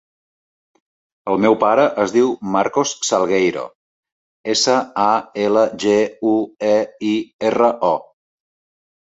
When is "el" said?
1.33-1.35